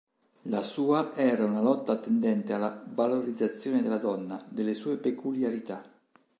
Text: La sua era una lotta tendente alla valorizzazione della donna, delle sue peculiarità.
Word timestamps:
La 0.49 0.63
sua 0.63 1.13
era 1.13 1.45
una 1.45 1.61
lotta 1.61 1.95
tendente 1.95 2.53
alla 2.53 2.83
valorizzazione 2.87 3.83
della 3.83 3.99
donna, 3.99 4.43
delle 4.49 4.73
sue 4.73 4.97
peculiarità. 4.97 5.83